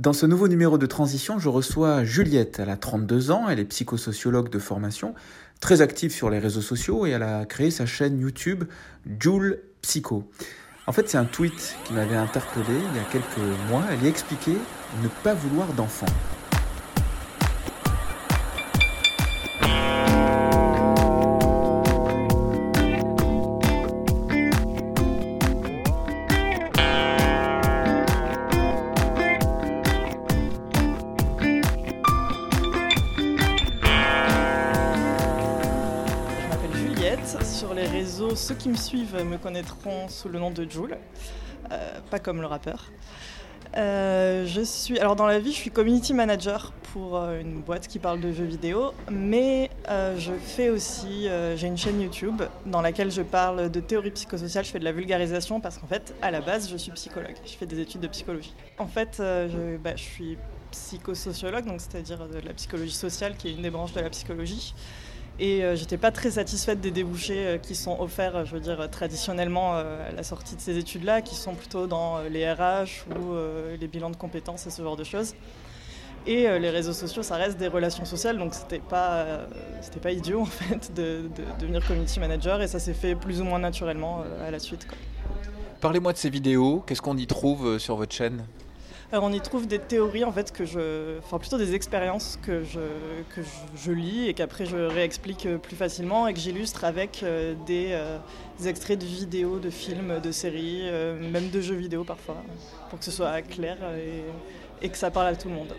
Dans 0.00 0.14
ce 0.14 0.24
nouveau 0.24 0.48
numéro 0.48 0.78
de 0.78 0.86
transition, 0.86 1.38
je 1.38 1.50
reçois 1.50 2.04
Juliette. 2.04 2.58
Elle 2.58 2.70
a 2.70 2.78
32 2.78 3.30
ans, 3.32 3.50
elle 3.50 3.58
est 3.58 3.66
psychosociologue 3.66 4.48
de 4.48 4.58
formation, 4.58 5.14
très 5.60 5.82
active 5.82 6.10
sur 6.10 6.30
les 6.30 6.38
réseaux 6.38 6.62
sociaux 6.62 7.04
et 7.04 7.10
elle 7.10 7.22
a 7.22 7.44
créé 7.44 7.70
sa 7.70 7.84
chaîne 7.84 8.18
YouTube 8.18 8.64
Joule 9.18 9.58
Psycho. 9.82 10.24
En 10.86 10.92
fait, 10.92 11.10
c'est 11.10 11.18
un 11.18 11.26
tweet 11.26 11.76
qui 11.84 11.92
m'avait 11.92 12.16
interpellé 12.16 12.78
il 12.90 12.96
y 12.96 12.98
a 12.98 13.04
quelques 13.12 13.68
mois. 13.68 13.84
Elle 13.92 14.02
y 14.02 14.08
expliquait 14.08 14.56
ne 15.02 15.08
pas 15.22 15.34
vouloir 15.34 15.70
d'enfant. 15.74 16.06
Ceux 38.50 38.56
qui 38.56 38.68
me 38.68 38.74
suivent 38.74 39.24
me 39.24 39.38
connaîtront 39.38 40.08
sous 40.08 40.28
le 40.28 40.40
nom 40.40 40.50
de 40.50 40.68
Joule, 40.68 40.96
euh, 41.70 42.00
pas 42.10 42.18
comme 42.18 42.40
le 42.40 42.48
rappeur. 42.48 42.90
Euh, 43.76 44.44
je 44.44 44.62
suis, 44.62 44.98
alors 44.98 45.14
dans 45.14 45.28
la 45.28 45.38
vie, 45.38 45.52
je 45.52 45.56
suis 45.56 45.70
community 45.70 46.12
manager 46.12 46.72
pour 46.92 47.16
euh, 47.16 47.40
une 47.40 47.60
boîte 47.60 47.86
qui 47.86 48.00
parle 48.00 48.20
de 48.20 48.32
jeux 48.32 48.46
vidéo, 48.46 48.92
mais 49.08 49.70
je 49.88 50.32
fais 50.32 50.68
aussi, 50.68 51.28
j'ai 51.54 51.66
une 51.68 51.78
chaîne 51.78 52.00
YouTube 52.00 52.42
dans 52.66 52.80
laquelle 52.80 53.12
je 53.12 53.22
parle 53.22 53.70
de 53.70 53.78
théorie 53.78 54.10
psychosociale, 54.10 54.64
je 54.64 54.70
fais 54.70 54.80
de 54.80 54.84
la 54.84 54.92
vulgarisation 54.92 55.60
parce 55.60 55.78
qu'en 55.78 55.86
fait, 55.86 56.12
à 56.20 56.32
la 56.32 56.40
base, 56.40 56.68
je 56.68 56.76
suis 56.76 56.90
psychologue, 56.90 57.36
je 57.46 57.52
fais 57.52 57.66
des 57.66 57.78
études 57.78 58.00
de 58.00 58.08
psychologie. 58.08 58.54
En 58.78 58.88
fait, 58.88 59.18
je, 59.18 59.76
bah, 59.76 59.94
je 59.94 60.02
suis 60.02 60.38
psychosociologue, 60.72 61.66
donc 61.66 61.80
c'est-à-dire 61.80 62.26
de 62.26 62.40
la 62.40 62.52
psychologie 62.54 62.96
sociale, 62.96 63.36
qui 63.36 63.46
est 63.46 63.52
une 63.52 63.62
des 63.62 63.70
branches 63.70 63.92
de 63.92 64.00
la 64.00 64.10
psychologie. 64.10 64.74
Et 65.40 65.64
euh, 65.64 65.74
j'étais 65.74 65.96
pas 65.96 66.10
très 66.10 66.32
satisfaite 66.32 66.82
des 66.82 66.90
débouchés 66.90 67.46
euh, 67.46 67.56
qui 67.58 67.74
sont 67.74 67.98
offerts, 67.98 68.44
je 68.44 68.52
veux 68.52 68.60
dire, 68.60 68.88
traditionnellement 68.90 69.72
euh, 69.74 70.10
à 70.10 70.12
la 70.12 70.22
sortie 70.22 70.54
de 70.54 70.60
ces 70.60 70.76
études-là, 70.76 71.22
qui 71.22 71.34
sont 71.34 71.54
plutôt 71.54 71.86
dans 71.86 72.20
les 72.30 72.52
RH 72.52 73.06
ou 73.08 73.34
les 73.80 73.88
bilans 73.88 74.10
de 74.10 74.16
compétences 74.16 74.66
et 74.66 74.70
ce 74.70 74.82
genre 74.82 74.96
de 74.96 75.04
choses. 75.04 75.34
Et 76.26 76.42
les 76.58 76.68
réseaux 76.68 76.92
sociaux, 76.92 77.22
ça 77.22 77.36
reste 77.36 77.56
des 77.56 77.68
relations 77.68 78.04
sociales, 78.04 78.36
donc 78.36 78.52
c'était 78.52 78.78
pas, 78.78 79.40
c'était 79.80 80.00
pas 80.00 80.12
idiot 80.12 80.40
en 80.42 80.44
fait 80.44 80.92
de, 80.94 81.22
devenir 81.58 81.84
community 81.86 82.20
manager, 82.20 82.60
et 82.60 82.68
ça 82.68 82.78
s'est 82.78 82.92
fait 82.92 83.14
plus 83.14 83.40
ou 83.40 83.44
moins 83.44 83.58
naturellement 83.58 84.22
à 84.46 84.50
la 84.50 84.58
suite. 84.58 84.86
Parlez-moi 85.80 86.12
de 86.12 86.18
ces 86.18 86.28
vidéos, 86.28 86.84
qu'est-ce 86.86 87.00
qu'on 87.00 87.16
y 87.16 87.26
trouve 87.26 87.78
sur 87.78 87.96
votre 87.96 88.14
chaîne? 88.14 88.44
On 89.18 89.32
y 89.32 89.40
trouve 89.40 89.66
des 89.66 89.78
théories 89.78 90.24
en 90.24 90.32
fait 90.32 90.52
que 90.52 90.64
je, 90.64 91.18
enfin 91.18 91.38
plutôt 91.38 91.58
des 91.58 91.74
expériences 91.74 92.38
que 92.42 92.62
je, 92.64 93.90
lis 93.92 94.28
et 94.28 94.34
qu'après 94.34 94.66
je 94.66 94.76
réexplique 94.76 95.46
euh, 95.46 95.58
plus 95.58 95.76
facilement 95.76 96.28
et 96.28 96.34
que 96.34 96.38
j'illustre 96.38 96.84
avec 96.84 97.22
euh, 97.22 97.54
euh, 97.70 98.18
des, 98.58 98.68
extraits 98.68 98.98
de 98.98 99.04
vidéos, 99.04 99.58
de 99.58 99.70
films, 99.70 100.20
de 100.20 100.30
séries, 100.30 100.82
même 101.32 101.50
de 101.50 101.60
jeux 101.60 101.74
vidéo 101.74 102.04
parfois, 102.04 102.36
pour 102.88 102.98
que 102.98 103.04
ce 103.04 103.10
soit 103.10 103.42
clair 103.42 103.78
et, 103.96 104.84
et 104.84 104.88
que 104.88 104.96
ça 104.96 105.10
parle 105.10 105.28
à 105.28 105.36
tout 105.36 105.48
le 105.48 105.54
monde. 105.54 105.74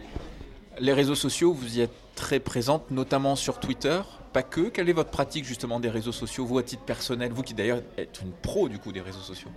Les 0.79 0.93
réseaux 0.93 1.15
sociaux, 1.15 1.53
vous 1.53 1.77
y 1.77 1.81
êtes 1.81 1.91
très 2.15 2.39
présente, 2.39 2.89
notamment 2.91 3.35
sur 3.35 3.59
Twitter. 3.59 4.01
Pas 4.33 4.43
que. 4.43 4.69
Quelle 4.69 4.89
est 4.89 4.93
votre 4.93 5.11
pratique 5.11 5.45
justement 5.45 5.79
des 5.79 5.89
réseaux 5.89 6.11
sociaux, 6.11 6.45
vous 6.45 6.57
à 6.57 6.63
titre 6.63 6.83
personnel, 6.83 7.31
vous 7.31 7.43
qui 7.43 7.53
d'ailleurs 7.53 7.81
êtes 7.97 8.21
une 8.21 8.31
pro 8.31 8.69
du 8.69 8.79
coup 8.79 8.91
des 8.91 9.01
réseaux 9.01 9.19
sociaux? 9.19 9.49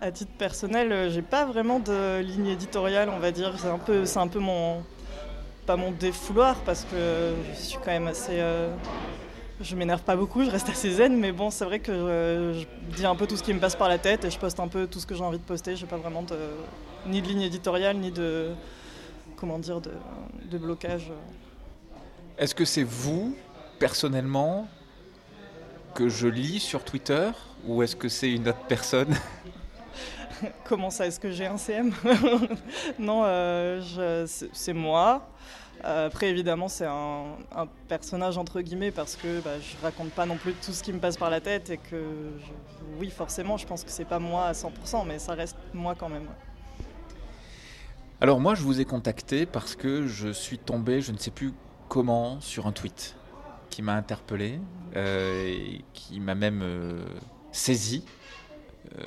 À 0.00 0.10
titre 0.10 0.32
personnel, 0.38 0.92
euh, 0.92 1.10
j'ai 1.10 1.22
pas 1.22 1.44
vraiment 1.44 1.78
de 1.78 2.20
ligne 2.20 2.48
éditoriale, 2.48 3.08
on 3.08 3.18
va 3.18 3.30
dire. 3.30 3.54
C'est 3.58 3.68
un 3.68 3.78
peu, 3.78 4.06
c'est 4.06 4.18
un 4.18 4.28
peu 4.28 4.38
mon, 4.38 4.82
pas 5.66 5.76
mon 5.76 5.90
défouloir 5.90 6.56
parce 6.60 6.84
que 6.84 7.34
je 7.54 7.60
suis 7.60 7.78
quand 7.78 7.92
même 7.92 8.08
assez. 8.08 8.40
Euh, 8.40 8.74
je 9.60 9.74
m'énerve 9.74 10.02
pas 10.02 10.16
beaucoup, 10.16 10.44
je 10.44 10.50
reste 10.50 10.68
assez 10.68 10.90
zen, 10.90 11.16
mais 11.16 11.32
bon, 11.32 11.50
c'est 11.50 11.64
vrai 11.64 11.78
que 11.78 12.52
je, 12.54 12.94
dis 12.94 13.06
un 13.06 13.16
peu 13.16 13.26
tout 13.26 13.38
ce 13.38 13.42
qui 13.42 13.54
me 13.54 13.60
passe 13.60 13.74
par 13.74 13.88
la 13.88 13.96
tête 13.96 14.24
et 14.26 14.30
je 14.30 14.38
poste 14.38 14.60
un 14.60 14.68
peu 14.68 14.86
tout 14.86 15.00
ce 15.00 15.06
que 15.06 15.14
j'ai 15.14 15.24
envie 15.24 15.38
de 15.38 15.44
poster. 15.44 15.76
J'ai 15.76 15.86
pas 15.86 15.96
vraiment 15.96 16.22
de, 16.22 16.36
ni 17.06 17.22
de 17.22 17.28
ligne 17.28 17.40
éditoriale, 17.40 17.96
ni 17.96 18.10
de, 18.10 18.50
comment 19.36 19.58
dire, 19.58 19.80
de 19.80 20.58
blocage. 20.58 21.10
Est-ce 22.36 22.54
que 22.54 22.66
c'est 22.66 22.82
vous, 22.82 23.34
personnellement, 23.78 24.68
que 25.96 26.10
je 26.10 26.28
lis 26.28 26.60
sur 26.60 26.84
Twitter 26.84 27.30
ou 27.66 27.82
est-ce 27.82 27.96
que 27.96 28.10
c'est 28.10 28.30
une 28.30 28.46
autre 28.48 28.64
personne? 28.68 29.14
Comment 30.64 30.90
ça 30.90 31.06
Est-ce 31.06 31.20
que 31.20 31.30
j'ai 31.30 31.46
un 31.46 31.56
CM 31.56 31.92
Non, 32.98 33.22
euh, 33.24 34.26
c'est 34.26 34.72
moi. 34.72 35.28
Euh, 35.84 36.06
après, 36.06 36.28
évidemment, 36.30 36.68
c'est 36.68 36.86
un, 36.86 37.36
personnage 37.88 38.38
entre 38.38 38.60
guillemets 38.60 38.90
parce 38.90 39.16
que 39.16 39.40
bah, 39.40 39.60
je 39.60 39.82
raconte 39.82 40.10
pas 40.10 40.26
non 40.26 40.36
plus 40.36 40.54
tout 40.54 40.72
ce 40.72 40.82
qui 40.82 40.92
me 40.92 40.98
passe 40.98 41.16
par 41.16 41.30
la 41.30 41.40
tête 41.40 41.70
et 41.70 41.76
que, 41.76 42.32
oui, 42.98 43.10
forcément, 43.10 43.56
je 43.56 43.66
pense 43.66 43.84
que 43.84 43.90
c'est 43.90 44.04
pas 44.04 44.18
moi 44.18 44.46
à 44.46 44.52
100%, 44.52 45.06
mais 45.06 45.18
ça 45.18 45.34
reste 45.34 45.56
moi 45.74 45.94
quand 45.96 46.08
même. 46.08 46.26
Alors 48.20 48.40
moi, 48.40 48.54
je 48.54 48.62
vous 48.62 48.80
ai 48.80 48.86
contacté 48.86 49.44
parce 49.44 49.76
que 49.76 50.06
je 50.06 50.28
suis 50.28 50.58
tombé, 50.58 51.02
je 51.02 51.12
ne 51.12 51.18
sais 51.18 51.30
plus 51.30 51.52
comment, 51.88 52.40
sur 52.40 52.66
un 52.66 52.72
tweet 52.72 53.14
qui 53.68 53.82
m'a 53.82 53.94
interpellé, 53.94 54.58
euh, 54.96 55.46
et 55.46 55.84
qui 55.92 56.18
m'a 56.18 56.34
même 56.34 56.64
saisi. 57.52 58.04
Euh, 58.98 59.04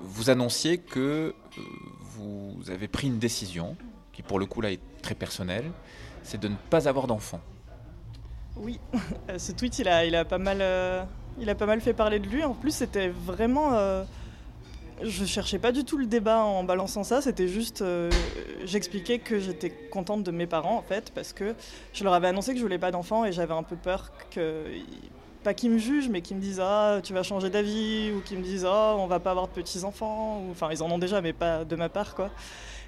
vous 0.00 0.30
annonciez 0.30 0.78
que 0.78 0.98
euh, 0.98 1.62
vous 2.00 2.70
avez 2.70 2.88
pris 2.88 3.08
une 3.08 3.18
décision, 3.18 3.76
qui 4.12 4.22
pour 4.22 4.38
le 4.38 4.46
coup 4.46 4.60
là 4.60 4.70
est 4.70 4.80
très 5.02 5.14
personnelle, 5.14 5.70
c'est 6.22 6.40
de 6.40 6.48
ne 6.48 6.56
pas 6.70 6.88
avoir 6.88 7.06
d'enfant. 7.06 7.40
Oui, 8.56 8.80
ce 9.38 9.52
tweet 9.52 9.78
il 9.78 9.88
a, 9.88 10.24
pas 10.24 10.38
mal, 10.38 10.58
euh, 10.60 11.02
il 11.38 11.48
a 11.50 11.54
pas 11.54 11.66
mal 11.66 11.80
fait 11.80 11.92
parler 11.92 12.18
de 12.18 12.26
lui. 12.26 12.44
En 12.44 12.54
plus, 12.54 12.72
c'était 12.72 13.08
vraiment. 13.08 14.04
je 15.02 15.24
cherchais 15.24 15.60
pas 15.60 15.70
du 15.70 15.84
tout 15.84 15.96
le 15.96 16.06
débat 16.06 16.40
en 16.40 16.64
balançant 16.64 17.04
ça, 17.04 17.20
c'était 17.22 17.48
juste. 17.48 17.84
J'expliquais 18.64 19.20
que 19.20 19.38
j'étais 19.38 19.70
contente 19.70 20.24
de 20.24 20.30
mes 20.32 20.46
parents 20.46 20.76
en 20.76 20.82
fait, 20.82 21.12
parce 21.14 21.32
que 21.32 21.54
je 21.92 22.04
leur 22.04 22.14
avais 22.14 22.28
annoncé 22.28 22.52
que 22.52 22.58
je 22.58 22.64
voulais 22.64 22.78
pas 22.78 22.90
d'enfant 22.90 23.24
et 23.24 23.32
j'avais 23.32 23.54
un 23.54 23.62
peu 23.62 23.76
peur 23.76 24.10
que 24.30 24.64
pas 25.42 25.54
qu'ils 25.54 25.70
me 25.70 25.78
jugent, 25.78 26.08
mais 26.08 26.20
qui 26.20 26.34
me 26.34 26.40
disent 26.40 26.60
ah 26.62 27.00
tu 27.02 27.12
vas 27.12 27.22
changer 27.22 27.50
d'avis 27.50 28.12
ou 28.12 28.20
qui 28.20 28.36
me 28.36 28.42
disent 28.42 28.66
ah 28.66 28.94
on 28.96 29.06
va 29.06 29.20
pas 29.20 29.30
avoir 29.30 29.48
de 29.48 29.52
petits 29.52 29.84
enfants. 29.84 30.42
Enfin 30.50 30.68
ils 30.70 30.82
en 30.82 30.90
ont 30.90 30.98
déjà, 30.98 31.20
mais 31.20 31.32
pas 31.32 31.64
de 31.64 31.76
ma 31.76 31.88
part 31.88 32.14
quoi. 32.14 32.30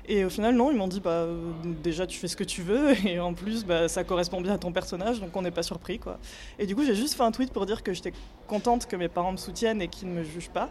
Et 0.09 0.25
au 0.25 0.31
final 0.31 0.55
non, 0.55 0.71
ils 0.71 0.77
m'ont 0.77 0.89
dit 0.89 1.01
bah 1.01 1.27
déjà 1.65 2.07
tu 2.07 2.19
fais 2.19 2.29
ce 2.29 2.37
que 2.37 2.45
tu 2.45 2.63
veux 2.63 2.95
et 3.07 3.21
en 3.21 3.35
plus 3.35 3.65
bah, 3.65 3.89
ça 3.89 4.05
correspond 4.05 4.41
bien 4.41 4.55
à 4.55 4.59
ton 4.59 4.73
personnage 4.73 5.21
donc 5.21 5.37
on 5.37 5.43
n'est 5.43 5.51
pas 5.51 5.63
surpris 5.63 5.99
quoi. 5.99 6.19
Et 6.59 6.67
du 6.67 6.75
coup 6.75 6.85
j'ai 6.85 6.95
juste 6.95 7.15
fait 7.15 7.23
un 7.23 7.33
tweet 7.33 7.53
pour 7.53 7.67
dire 7.67 7.83
que 7.83 7.93
j'étais 7.93 8.13
contente 8.47 8.87
que 8.87 8.97
mes 8.97 9.09
parents 9.09 9.33
me 9.33 9.37
soutiennent 9.37 9.83
et 9.83 9.89
qu'ils 9.89 10.09
ne 10.09 10.15
me 10.15 10.25
jugent 10.25 10.51
pas. 10.51 10.69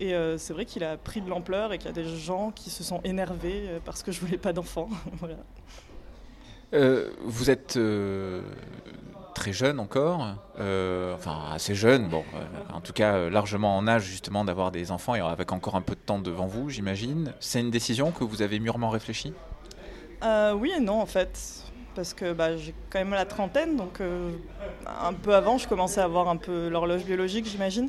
Et 0.00 0.14
euh, 0.14 0.38
c'est 0.38 0.54
vrai 0.54 0.64
qu'il 0.64 0.82
a 0.82 0.96
pris 0.96 1.20
de 1.20 1.28
l'ampleur 1.28 1.74
et 1.74 1.78
qu'il 1.78 1.86
y 1.86 1.90
a 1.90 1.92
des 1.92 2.16
gens 2.16 2.52
qui 2.52 2.70
se 2.70 2.82
sont 2.82 3.02
énervés 3.04 3.64
euh, 3.66 3.78
parce 3.84 4.02
que 4.02 4.10
je 4.10 4.20
voulais 4.20 4.38
pas 4.38 4.54
d'enfants. 4.54 4.88
voilà. 5.18 5.36
Euh, 6.72 7.10
vous 7.24 7.50
êtes 7.50 7.78
très 9.34 9.52
jeune 9.52 9.80
encore, 9.80 10.36
euh, 10.58 11.14
enfin 11.14 11.38
assez 11.52 11.74
jeune, 11.74 12.08
bon, 12.08 12.24
euh, 12.34 12.74
en 12.74 12.80
tout 12.80 12.92
cas 12.92 13.14
euh, 13.14 13.30
largement 13.30 13.76
en 13.76 13.86
âge 13.86 14.04
justement 14.04 14.44
d'avoir 14.44 14.70
des 14.70 14.90
enfants 14.90 15.14
et 15.14 15.20
avec 15.20 15.52
encore 15.52 15.76
un 15.76 15.80
peu 15.80 15.94
de 15.94 16.00
temps 16.00 16.18
devant 16.18 16.46
vous, 16.46 16.68
j'imagine. 16.68 17.32
C'est 17.40 17.60
une 17.60 17.70
décision 17.70 18.10
que 18.10 18.24
vous 18.24 18.42
avez 18.42 18.58
mûrement 18.60 18.90
réfléchie? 18.90 19.32
Oui 20.22 20.72
et 20.76 20.80
non 20.80 21.00
en 21.00 21.06
fait, 21.06 21.64
parce 21.94 22.12
que 22.12 22.32
bah, 22.32 22.56
j'ai 22.56 22.74
quand 22.90 22.98
même 22.98 23.10
la 23.10 23.24
trentaine, 23.24 23.76
donc 23.76 24.00
un 24.00 25.12
peu 25.14 25.34
avant 25.34 25.56
je 25.56 25.66
commençais 25.66 26.00
à 26.00 26.04
avoir 26.04 26.28
un 26.28 26.36
peu 26.36 26.68
l'horloge 26.68 27.04
biologique 27.04 27.46
j'imagine. 27.46 27.88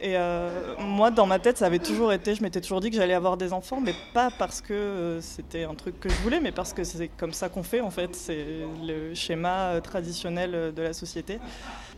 Et 0.00 0.16
euh, 0.16 0.76
moi, 0.78 1.10
dans 1.10 1.26
ma 1.26 1.40
tête, 1.40 1.58
ça 1.58 1.66
avait 1.66 1.80
toujours 1.80 2.12
été, 2.12 2.34
je 2.34 2.42
m'étais 2.42 2.60
toujours 2.60 2.80
dit 2.80 2.90
que 2.90 2.96
j'allais 2.96 3.14
avoir 3.14 3.36
des 3.36 3.52
enfants, 3.52 3.80
mais 3.80 3.94
pas 4.14 4.30
parce 4.30 4.60
que 4.60 4.72
euh, 4.72 5.20
c'était 5.20 5.64
un 5.64 5.74
truc 5.74 5.98
que 5.98 6.08
je 6.08 6.14
voulais, 6.16 6.38
mais 6.38 6.52
parce 6.52 6.72
que 6.72 6.84
c'est 6.84 7.08
comme 7.08 7.32
ça 7.32 7.48
qu'on 7.48 7.64
fait 7.64 7.80
en 7.80 7.90
fait. 7.90 8.14
C'est 8.14 8.46
le 8.86 9.12
schéma 9.14 9.70
euh, 9.70 9.80
traditionnel 9.80 10.72
de 10.72 10.82
la 10.82 10.92
société. 10.92 11.40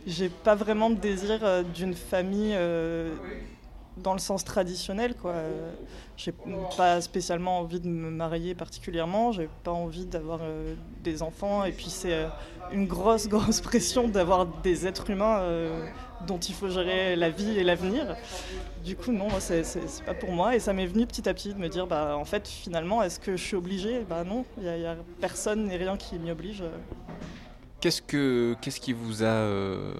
J'ai 0.07 0.29
pas 0.29 0.55
vraiment 0.55 0.89
de 0.89 0.95
désir 0.95 1.63
d'une 1.75 1.93
famille 1.93 2.57
dans 3.97 4.13
le 4.13 4.19
sens 4.19 4.43
traditionnel, 4.43 5.13
quoi. 5.13 5.35
J'ai 6.17 6.33
pas 6.75 7.01
spécialement 7.01 7.59
envie 7.59 7.79
de 7.79 7.87
me 7.87 8.09
marier 8.09 8.55
particulièrement, 8.55 9.31
j'ai 9.31 9.47
pas 9.63 9.71
envie 9.71 10.07
d'avoir 10.07 10.39
des 11.03 11.21
enfants, 11.21 11.65
et 11.65 11.71
puis 11.71 11.91
c'est 11.91 12.25
une 12.71 12.87
grosse, 12.87 13.27
grosse 13.29 13.61
pression 13.61 14.07
d'avoir 14.07 14.47
des 14.47 14.87
êtres 14.87 15.11
humains 15.11 15.43
dont 16.27 16.39
il 16.39 16.53
faut 16.53 16.69
gérer 16.69 17.15
la 17.15 17.29
vie 17.29 17.57
et 17.57 17.63
l'avenir. 17.63 18.15
Du 18.83 18.95
coup, 18.95 19.11
non, 19.11 19.27
c'est 19.39 19.63
pas 20.05 20.13
pour 20.13 20.31
moi. 20.31 20.55
Et 20.55 20.59
ça 20.59 20.73
m'est 20.73 20.85
venu 20.85 21.05
petit 21.05 21.27
à 21.27 21.33
petit 21.33 21.53
de 21.53 21.59
me 21.59 21.69
dire, 21.69 21.87
bah, 21.87 22.15
en 22.17 22.25
fait, 22.25 22.47
finalement, 22.47 23.03
est-ce 23.03 23.19
que 23.19 23.37
je 23.37 23.43
suis 23.43 23.55
obligée? 23.55 24.05
Bah 24.09 24.23
non, 24.23 24.45
il 24.57 24.63
n'y 24.63 24.85
a, 24.85 24.95
personne 25.19 25.67
ni 25.67 25.75
rien 25.75 25.97
qui 25.97 26.17
m'y 26.19 26.31
oblige. 26.31 26.63
Qu'est-ce 27.79 28.01
que 28.01 28.55
qu'est-ce 28.61 28.79
qui 28.79 28.93
vous 28.93 29.23
a 29.23 29.25
euh, 29.25 29.93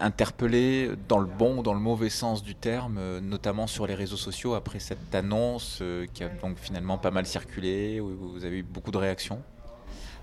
interpellé 0.00 0.90
dans 1.08 1.18
le 1.18 1.26
bon 1.26 1.58
ou 1.58 1.62
dans 1.62 1.74
le 1.74 1.80
mauvais 1.80 2.10
sens 2.10 2.42
du 2.42 2.56
terme, 2.56 3.00
notamment 3.20 3.68
sur 3.68 3.86
les 3.86 3.94
réseaux 3.94 4.16
sociaux 4.16 4.54
après 4.54 4.80
cette 4.80 5.14
annonce 5.14 5.82
qui 6.14 6.24
a 6.24 6.28
donc 6.28 6.58
finalement 6.58 6.98
pas 6.98 7.12
mal 7.12 7.26
circulé, 7.26 8.00
où 8.00 8.32
vous 8.32 8.44
avez 8.44 8.58
eu 8.58 8.62
beaucoup 8.64 8.90
de 8.90 8.98
réactions? 8.98 9.40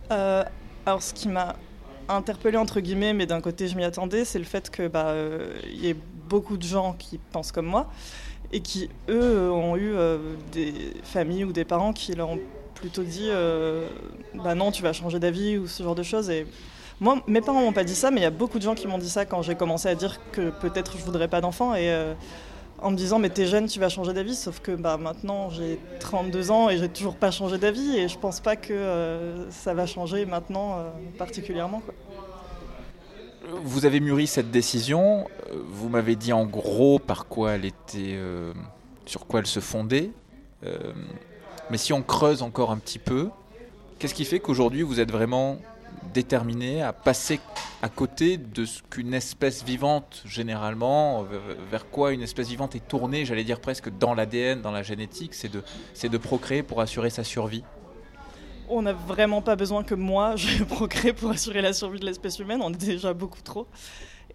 Alors 0.10 1.02
ce 1.02 1.14
qui 1.14 1.30
m'a 1.30 1.56
interpellé 2.10 2.58
entre 2.58 2.80
guillemets, 2.80 3.14
mais 3.14 3.26
d'un 3.26 3.42
côté 3.42 3.68
je 3.68 3.76
m'y 3.76 3.84
attendais, 3.84 4.26
c'est 4.26 4.40
le 4.40 4.46
fait 4.46 4.70
que 4.70 4.88
bah, 4.88 5.16
y 5.72 5.88
ait 5.88 5.96
beaucoup 6.30 6.58
de 6.58 6.64
gens 6.64 6.94
qui 6.94 7.20
pensent 7.32 7.52
comme 7.52 7.66
moi 7.66 7.90
et 8.52 8.60
qui 8.60 8.90
eux 9.10 9.52
ont 9.52 9.76
eu 9.76 9.94
des 10.52 10.74
familles 11.04 11.44
ou 11.44 11.52
des 11.52 11.66
parents 11.66 11.94
qui 11.94 12.14
leur 12.14 12.30
ont 12.30 12.40
plutôt 12.76 13.04
dit 13.04 13.30
bah 14.36 14.56
non 14.56 14.72
tu 14.72 14.84
vas 14.84 14.94
changer 14.94 15.20
d'avis 15.20 15.58
ou 15.58 15.68
ce 15.68 15.82
genre 15.84 15.96
de 15.96 16.04
choses 16.04 16.30
et 16.30 16.46
moi, 17.00 17.22
mes 17.28 17.42
parents 17.42 17.60
m'ont 17.62 17.74
pas 17.74 17.84
dit 17.84 17.96
ça, 17.96 18.12
mais 18.12 18.22
il 18.22 18.24
y 18.24 18.28
a 18.28 18.32
beaucoup 18.32 18.60
de 18.60 18.64
gens 18.64 18.76
qui 18.76 18.88
m'ont 18.88 18.98
dit 18.98 19.10
ça 19.10 19.26
quand 19.26 19.42
j'ai 19.42 19.56
commencé 19.56 19.90
à 19.90 19.96
dire 19.96 20.20
que 20.32 20.52
peut-être 20.52 20.98
je 20.98 21.04
voudrais 21.04 21.28
pas 21.28 21.42
d'enfant 21.42 21.76
et 21.76 21.92
euh, 21.92 22.14
en 22.84 22.92
me 22.92 22.98
disant 22.98 23.18
mais 23.18 23.30
t'es 23.30 23.48
jeune, 23.48 23.68
tu 23.68 23.80
vas 23.80 23.90
changer 23.90 24.14
d'avis. 24.14 24.36
Sauf 24.36 24.60
que 24.60 24.72
bah 24.72 24.98
maintenant 24.98 25.50
j'ai 25.50 25.80
32 26.00 26.52
ans 26.52 26.70
et 26.70 26.78
j'ai 26.78 26.90
toujours 26.90 27.16
pas 27.16 27.32
changé 27.32 27.58
d'avis 27.58 27.98
et 27.98 28.08
je 28.08 28.20
pense 28.20 28.40
pas 28.40 28.56
que 28.56 28.74
euh, 28.74 29.50
ça 29.50 29.74
va 29.74 29.86
changer 29.86 30.26
maintenant 30.26 30.78
euh, 30.78 30.90
particulièrement. 31.18 31.82
Vous 33.64 33.86
avez 33.86 34.00
mûri 34.00 34.28
cette 34.28 34.52
décision. 34.52 35.28
Vous 35.52 35.90
m'avez 35.90 36.16
dit 36.16 36.34
en 36.34 36.46
gros 36.46 37.00
par 37.00 37.28
quoi 37.28 37.54
elle 37.54 37.66
était, 37.66 38.18
sur 39.06 39.28
quoi 39.28 39.42
elle 39.42 39.48
se 39.48 39.60
fondait. 39.60 40.12
mais 41.70 41.78
si 41.78 41.92
on 41.92 42.02
creuse 42.02 42.42
encore 42.42 42.72
un 42.72 42.78
petit 42.78 43.00
peu, 43.00 43.30
qu'est-ce 44.00 44.14
qui 44.14 44.24
fait 44.24 44.40
qu'aujourd'hui 44.40 44.82
vous 44.82 45.02
êtes 45.02 45.12
vraiment 45.12 45.58
déterminé 46.14 46.82
à 46.82 46.94
passer 46.94 47.40
à 47.82 47.90
côté 47.90 48.38
de 48.38 48.66
ce 48.66 48.82
qu'une 48.90 49.14
espèce 49.14 49.64
vivante, 49.64 50.24
généralement, 50.26 51.26
vers 51.70 51.90
quoi 51.90 52.12
une 52.14 52.22
espèce 52.22 52.48
vivante 52.48 52.76
est 52.76 52.88
tournée, 52.88 53.26
j'allais 53.26 53.44
dire 53.44 53.60
presque 53.60 53.90
dans 53.98 54.14
l'ADN, 54.14 54.62
dans 54.62 54.72
la 54.72 54.84
génétique, 54.84 55.34
c'est 55.34 55.52
de, 55.52 55.64
de 56.08 56.18
procréer 56.18 56.64
pour 56.64 56.82
assurer 56.82 57.10
sa 57.10 57.24
survie 57.24 57.64
on 58.70 58.82
n'a 58.82 58.94
vraiment 58.94 59.42
pas 59.42 59.56
besoin 59.56 59.84
que 59.84 59.96
moi 59.96 60.36
je 60.38 60.64
procrée 60.64 61.14
pour 61.14 61.32
assurer 61.32 61.62
la 61.62 61.74
survie 61.74 62.00
de 62.00 62.06
l'espèce 62.06 62.40
humaine, 62.40 62.62
on 62.64 62.72
est 62.72 62.86
déjà 62.86 63.14
beaucoup 63.14 63.42
trop. 63.42 63.68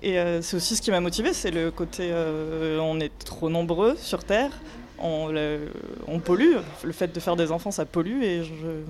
Et 0.00 0.18
euh, 0.18 0.42
c'est 0.42 0.56
aussi 0.56 0.76
ce 0.76 0.82
qui 0.82 0.90
m'a 0.90 1.00
motivé, 1.00 1.32
c'est 1.32 1.50
le 1.50 1.70
côté 1.70 2.10
euh, 2.12 2.78
on 2.78 3.00
est 3.00 3.16
trop 3.24 3.48
nombreux 3.48 3.96
sur 3.96 4.22
Terre, 4.22 4.52
on, 5.00 6.20
pollue, 6.24 6.56
le 6.84 6.92
fait 6.92 7.12
de 7.12 7.20
faire 7.20 7.36
des 7.36 7.52
enfants 7.52 7.70
ça 7.70 7.84
pollue 7.84 8.22
et 8.22 8.44
je, 8.44 8.82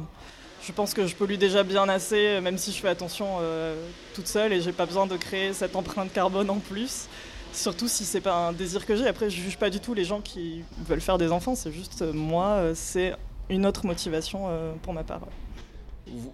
je 0.68 0.72
pense 0.74 0.92
que 0.92 1.06
je 1.06 1.16
pollue 1.16 1.36
déjà 1.36 1.62
bien 1.62 1.88
assez, 1.88 2.42
même 2.42 2.58
si 2.58 2.72
je 2.72 2.76
fais 2.78 2.88
attention 2.88 3.38
euh, 3.40 3.74
toute 4.14 4.26
seule 4.26 4.52
et 4.52 4.60
j'ai 4.60 4.72
pas 4.72 4.84
besoin 4.84 5.06
de 5.06 5.16
créer 5.16 5.54
cette 5.54 5.74
empreinte 5.74 6.12
carbone 6.12 6.50
en 6.50 6.58
plus. 6.58 7.08
Surtout 7.54 7.88
si 7.88 8.04
c'est 8.04 8.20
pas 8.20 8.48
un 8.48 8.52
désir 8.52 8.84
que 8.84 8.94
j'ai. 8.94 9.08
Après, 9.08 9.30
je 9.30 9.40
juge 9.40 9.56
pas 9.56 9.70
du 9.70 9.80
tout 9.80 9.94
les 9.94 10.04
gens 10.04 10.20
qui 10.20 10.62
veulent 10.86 11.00
faire 11.00 11.16
des 11.16 11.32
enfants. 11.32 11.54
C'est 11.54 11.72
juste 11.72 12.02
euh, 12.02 12.12
moi, 12.12 12.48
euh, 12.48 12.72
c'est 12.74 13.14
une 13.48 13.64
autre 13.64 13.86
motivation 13.86 14.50
pour 14.82 14.92
ma 14.92 15.04
part. 15.04 15.22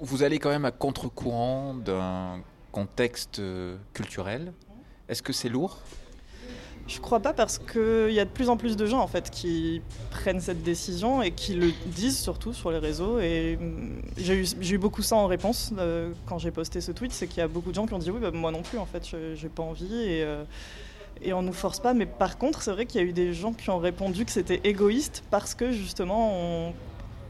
Vous 0.00 0.25
allez 0.25 0.40
quand 0.40 0.50
même 0.50 0.64
à 0.64 0.72
contre-courant 0.72 1.75
d'un 1.75 2.40
contexte 2.72 3.40
culturel. 3.92 4.52
Est-ce 5.08 5.22
que 5.22 5.32
c'est 5.32 5.48
lourd? 5.48 5.78
Je 6.86 7.00
crois 7.00 7.20
pas 7.20 7.32
parce 7.32 7.58
qu'il 7.58 8.12
y 8.12 8.20
a 8.20 8.25
de 8.25 8.31
plus 8.31 8.48
en 8.48 8.56
plus 8.56 8.76
de 8.76 8.84
gens 8.84 9.00
en 9.00 9.06
fait 9.06 9.31
qui 9.31 9.81
prennent 10.10 10.40
cette 10.40 10.62
décision 10.62 11.22
et 11.22 11.31
qui 11.31 11.54
le 11.54 11.72
disent 11.86 12.19
surtout 12.19 12.52
sur 12.52 12.70
les 12.70 12.78
réseaux. 12.78 13.19
Et 13.20 13.56
mm, 13.56 14.02
j'ai 14.19 14.75
eu, 14.75 14.78
beaucoup 14.78 15.02
ça 15.02 15.16
en 15.16 15.26
réponse 15.26 15.72
euh, 15.78 16.12
quand 16.26 16.38
j'ai 16.38 16.50
posté 16.50 16.81
ce 16.81 16.92
tweet, 16.92 17.12
c'est 17.12 17.26
qu'il 17.26 17.38
y 17.38 17.42
a 17.42 17.48
beaucoup 17.48 17.70
de 17.70 17.75
gens 17.75 17.86
qui 17.86 17.94
ont 17.94 17.98
dit 17.98 18.10
oui 18.10 18.20
bah, 18.20 18.31
moi 18.32 18.50
non 18.50 18.62
plus 18.62 18.78
en 18.78 18.86
fait 18.86 19.16
j'ai 19.34 19.48
pas 19.48 19.62
envie 19.62 19.94
et, 19.94 20.22
euh, 20.25 20.44
et 21.22 21.32
on 21.32 21.42
nous 21.42 21.54
force 21.54 21.81
pas. 21.81 21.94
Mais 21.94 22.06
par 22.06 22.36
contre 22.36 22.62
c'est 22.62 22.72
vrai 22.72 22.84
qu'il 22.84 23.00
y 23.00 23.04
a 23.04 23.06
eu 23.06 23.12
des 23.12 23.32
gens 23.32 23.52
qui 23.52 23.70
ont 23.70 23.78
répondu 23.78 24.26
que 24.26 24.32
c'était 24.32 24.60
égoïste 24.64 25.25
parce 25.31 25.54
que 25.54 25.72
justement 25.72 26.32
on 26.34 26.75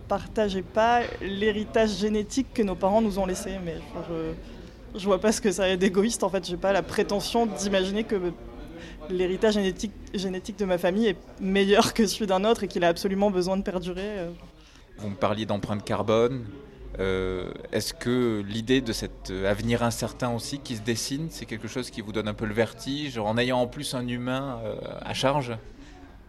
partageait 0.09 0.63
pas 0.63 1.03
l'héritage 1.23 1.97
génétique 1.97 2.49
que 2.53 2.63
nos 2.63 2.75
parents 2.75 3.01
nous 3.01 3.21
ont 3.21 3.27
laissé. 3.27 3.53
Mais 3.65 3.77
je, 4.09 4.99
je 4.99 5.05
vois 5.05 5.21
pas 5.21 5.31
ce 5.31 5.41
que 5.41 5.53
ça 5.53 5.69
est 5.69 5.77
d'égoïste 5.77 6.25
en 6.25 6.29
fait. 6.29 6.45
J'ai 6.45 6.57
pas 6.57 6.73
la 6.73 6.83
prétention 6.83 7.47
d'imaginer 7.47 8.03
que 8.03 8.17
l'héritage 9.11 9.55
génétique, 9.55 9.93
génétique 10.13 10.59
de 10.59 10.65
ma 10.65 10.79
famille 10.79 11.09
est 11.09 11.17
meilleur 11.41 11.95
que 11.95 12.07
celui 12.07 12.27
d'un 12.27 12.45
autre 12.45 12.65
et 12.65 12.69
qu'il 12.69 12.85
a 12.85 12.89
absolument 12.89 13.31
besoin 13.31 13.57
de 13.57 13.63
perdurer. 13.63 14.19
Euh. 14.19 14.31
Vous 14.99 15.09
me 15.09 15.17
parliez 15.17 15.47
d'empreinte 15.47 15.85
carbone. 15.85 16.45
Euh, 17.01 17.51
est-ce 17.73 17.93
que 17.93 18.43
l'idée 18.47 18.81
de 18.81 18.93
cet 18.93 19.33
avenir 19.45 19.83
incertain 19.83 20.33
aussi 20.33 20.61
qui 20.61 20.77
se 20.77 20.83
dessine, 20.83 21.27
c'est 21.31 21.45
quelque 21.45 21.67
chose 21.67 21.91
qui 21.91 22.01
vous 22.01 22.13
donne 22.13 22.29
un 22.29 22.35
peu 22.35 22.47
le 22.47 22.55
vertige 22.55 23.19
en 23.19 23.37
ayant 23.37 23.59
en 23.59 23.67
plus 23.67 23.95
un 23.95 24.07
humain 24.07 24.61
euh, 24.65 24.77
à 25.03 25.13
charge? 25.13 25.57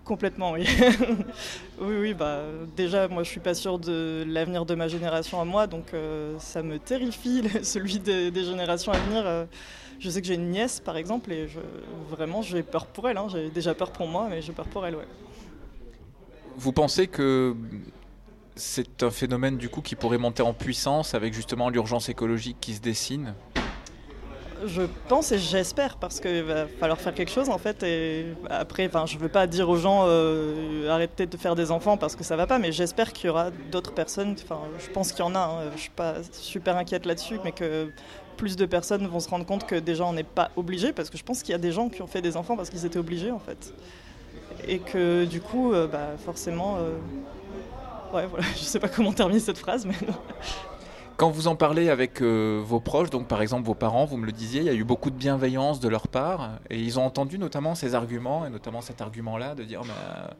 Complètement, 0.04 0.52
oui. 0.52 0.68
oui, 1.80 1.96
oui, 2.00 2.14
bah, 2.14 2.42
déjà, 2.76 3.08
moi, 3.08 3.24
je 3.24 3.30
suis 3.30 3.40
pas 3.40 3.54
sûre 3.54 3.80
de 3.80 4.24
l'avenir 4.28 4.66
de 4.66 4.76
ma 4.76 4.88
génération 4.88 5.42
à 5.42 5.46
moi, 5.46 5.66
donc 5.66 5.86
ça 6.38 6.62
me 6.62 6.78
terrifie, 6.78 7.44
celui 7.64 8.00
des, 8.00 8.30
des 8.30 8.44
générations 8.44 8.92
à 8.92 8.98
venir. 8.98 9.48
Je 10.00 10.10
sais 10.10 10.22
que 10.22 10.28
j'ai 10.28 10.36
une 10.36 10.50
nièce, 10.50 10.80
par 10.80 10.98
exemple, 10.98 11.32
et 11.32 11.48
je, 11.48 11.60
vraiment, 12.10 12.42
j'ai 12.42 12.64
peur 12.64 12.86
pour 12.86 13.10
elle. 13.10 13.18
Hein. 13.18 13.28
J'ai 13.30 13.50
déjà 13.50 13.74
peur 13.74 13.92
pour 13.92 14.08
moi, 14.08 14.28
mais 14.30 14.42
j'ai 14.42 14.54
peur 14.54 14.66
pour 14.66 14.86
elle, 14.86 14.96
ouais. 14.96 15.08
Vous 16.58 16.72
pensez 16.72 17.08
que 17.08 17.56
c'est 18.56 19.04
un 19.04 19.12
phénomène 19.12 19.58
du 19.58 19.70
coup 19.70 19.82
qui 19.82 19.96
pourrait 19.96 20.18
monter 20.18 20.42
en 20.42 20.54
puissance 20.54 21.14
avec 21.14 21.34
justement 21.34 21.70
l'urgence 21.70 22.08
écologique 22.10 22.58
qui 22.62 22.74
se 22.74 22.80
dessine? 22.80 23.34
Je 24.66 24.84
pense 25.10 25.34
et 25.34 25.38
j'espère 25.38 25.98
parce 25.98 26.22
qu'il 26.22 26.44
va 26.44 26.66
falloir 26.66 26.98
faire 26.98 27.14
quelque 27.14 27.32
chose 27.32 27.50
en 27.50 27.58
fait. 27.58 27.84
Et 27.84 28.28
après, 28.50 28.88
enfin, 28.88 29.06
je 29.06 29.18
veux 29.18 29.28
pas 29.28 29.48
dire 29.48 29.68
aux 29.70 29.76
gens 29.76 30.06
euh, 30.08 30.90
arrêtez 30.90 31.26
de 31.26 31.38
faire 31.38 31.56
des 31.56 31.72
enfants 31.72 31.98
parce 31.98 32.16
que 32.16 32.24
ça 32.24 32.38
va 32.38 32.48
pas, 32.48 32.58
mais 32.58 32.72
j'espère 32.72 33.12
qu'il 33.12 33.28
y 33.28 33.30
aura 33.30 33.52
d'autres 33.72 33.92
personnes. 33.92 34.36
Enfin, 34.42 34.62
je 34.80 34.90
pense 34.90 35.12
qu'il 35.12 35.26
y 35.26 35.28
en 35.28 35.36
a. 35.36 35.40
Hein. 35.40 35.72
Je 35.76 35.82
suis 35.82 35.90
pas 35.90 36.16
super 36.32 36.78
inquiète 36.78 37.06
là-dessus, 37.06 37.38
mais 37.44 37.52
que 37.52 37.90
plus 38.36 38.56
de 38.56 38.66
personnes 38.66 39.08
vont 39.08 39.20
se 39.20 39.30
rendre 39.30 39.46
compte 39.46 39.66
que 39.66 39.76
déjà 39.76 40.06
on 40.06 40.14
n'est 40.14 40.24
pas 40.24 40.52
obligé, 40.56 40.94
parce 40.94 41.10
que 41.10 41.18
je 41.18 41.24
pense 41.24 41.42
qu'il 41.42 41.52
y 41.52 41.56
a 41.56 41.60
des 41.60 41.72
gens 41.72 41.90
qui 41.90 42.02
ont 42.02 42.08
fait 42.08 42.22
des 42.22 42.38
enfants 42.38 42.56
parce 42.56 42.70
qu'ils 42.70 42.86
étaient 42.86 43.00
obligés 43.00 43.32
en 43.32 43.40
fait. 43.40 43.74
Et 44.68 44.80
que 44.80 45.26
du 45.26 45.42
coup, 45.42 45.74
euh, 45.74 45.88
bah, 45.88 46.12
forcément... 46.24 46.78
Euh, 46.78 46.98
ouais, 48.14 48.26
voilà, 48.28 48.46
je 48.56 48.62
sais 48.62 48.80
pas 48.80 48.90
comment 48.90 49.14
terminer 49.14 49.40
cette 49.40 49.58
phrase, 49.58 49.86
mais... 49.86 49.96
Quand 51.18 51.30
vous 51.30 51.48
en 51.48 51.56
parlez 51.56 51.90
avec 51.90 52.22
euh, 52.22 52.62
vos 52.66 52.82
proches, 52.82 53.10
donc 53.10 53.30
par 53.30 53.42
exemple 53.42 53.66
vos 53.66 53.74
parents, 53.74 54.04
vous 54.04 54.18
me 54.18 54.26
le 54.26 54.34
disiez, 54.34 54.60
il 54.60 54.66
y 54.66 54.70
a 54.70 54.74
eu 54.74 54.84
beaucoup 54.84 55.10
de 55.10 55.16
bienveillance 55.16 55.80
de 55.80 55.88
leur 55.88 56.10
part, 56.10 56.60
et 56.70 56.78
ils 56.78 57.00
ont 57.00 57.06
entendu 57.06 57.40
notamment 57.40 57.74
ces 57.74 57.96
arguments, 57.96 58.46
et 58.46 58.50
notamment 58.50 58.82
cet 58.82 59.00
argument-là 59.00 59.56
de 59.56 59.64
dire, 59.64 59.82
bah, 59.84 60.36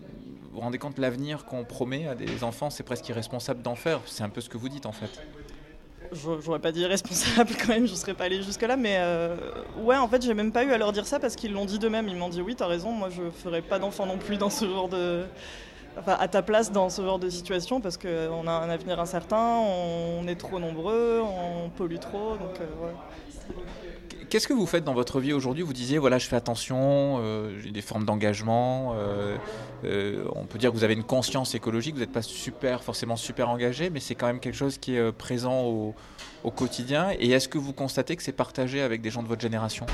vous 0.00 0.54
vous 0.54 0.60
rendez 0.60 0.78
compte, 0.78 0.98
l'avenir 0.98 1.44
qu'on 1.44 1.64
promet 1.64 2.08
à 2.08 2.14
des 2.14 2.42
enfants, 2.42 2.70
c'est 2.70 2.84
presque 2.84 3.06
irresponsable 3.08 3.60
d'en 3.60 3.74
faire. 3.74 4.00
C'est 4.06 4.22
un 4.22 4.30
peu 4.30 4.40
ce 4.40 4.48
que 4.48 4.56
vous 4.56 4.70
dites 4.70 4.86
en 4.86 4.92
fait 4.92 5.20
j'aurais 6.14 6.58
pas 6.58 6.72
dit 6.72 6.84
responsable 6.86 7.50
quand 7.58 7.68
même, 7.68 7.86
je 7.86 7.94
serais 7.94 8.14
pas 8.14 8.24
allée 8.24 8.42
jusque-là, 8.42 8.76
mais 8.76 8.96
euh, 8.98 9.36
ouais, 9.78 9.96
en 9.96 10.08
fait, 10.08 10.22
j'ai 10.22 10.34
même 10.34 10.52
pas 10.52 10.64
eu 10.64 10.72
à 10.72 10.78
leur 10.78 10.92
dire 10.92 11.06
ça 11.06 11.18
parce 11.18 11.36
qu'ils 11.36 11.52
l'ont 11.52 11.64
dit 11.64 11.78
d'eux-mêmes. 11.78 12.08
Ils 12.08 12.16
m'ont 12.16 12.28
dit 12.28 12.40
oui, 12.40 12.54
t'as 12.54 12.66
raison, 12.66 12.90
moi 12.90 13.08
je 13.10 13.22
ferais 13.30 13.62
pas 13.62 13.78
d'enfant 13.78 14.06
non 14.06 14.18
plus 14.18 14.36
dans 14.36 14.50
ce 14.50 14.64
genre 14.64 14.88
de. 14.88 15.24
Enfin, 15.96 16.16
à 16.18 16.26
ta 16.26 16.42
place 16.42 16.72
dans 16.72 16.90
ce 16.90 17.02
genre 17.02 17.20
de 17.20 17.30
situation 17.30 17.80
parce 17.80 17.96
qu'on 17.96 18.46
a 18.48 18.50
un 18.50 18.68
avenir 18.68 18.98
incertain, 18.98 19.60
on 19.60 20.26
est 20.26 20.34
trop 20.34 20.58
nombreux, 20.58 21.22
on 21.22 21.68
pollue 21.70 21.98
trop, 21.98 22.36
donc 22.36 22.60
euh, 22.60 22.86
ouais. 22.86 22.94
Qu'est-ce 24.30 24.48
que 24.48 24.52
vous 24.52 24.66
faites 24.66 24.84
dans 24.84 24.94
votre 24.94 25.20
vie 25.20 25.32
aujourd'hui? 25.32 25.62
Vous 25.62 25.72
disiez, 25.72 25.98
voilà, 25.98 26.18
je 26.18 26.26
fais 26.26 26.36
attention, 26.36 27.18
euh, 27.20 27.58
j'ai 27.62 27.70
des 27.70 27.82
formes 27.82 28.04
d'engagement. 28.04 28.94
Euh, 28.96 29.36
euh, 29.84 30.24
on 30.34 30.44
peut 30.44 30.58
dire 30.58 30.70
que 30.70 30.76
vous 30.76 30.84
avez 30.84 30.94
une 30.94 31.04
conscience 31.04 31.54
écologique. 31.54 31.94
Vous 31.94 32.00
n'êtes 32.00 32.12
pas 32.12 32.22
super, 32.22 32.82
forcément 32.82 33.16
super 33.16 33.48
engagé, 33.48 33.90
mais 33.90 34.00
c'est 34.00 34.14
quand 34.14 34.26
même 34.26 34.40
quelque 34.40 34.56
chose 34.56 34.78
qui 34.78 34.96
est 34.96 35.12
présent 35.12 35.62
au, 35.62 35.94
quotidien. 36.50 37.10
Et 37.18 37.30
est-ce 37.30 37.48
que 37.48 37.58
vous 37.58 37.72
constatez 37.72 38.16
que 38.16 38.22
c'est 38.22 38.32
partagé 38.32 38.82
avec 38.82 39.00
des 39.00 39.10
gens 39.10 39.22
de 39.22 39.28
votre 39.28 39.40
génération? 39.40 39.86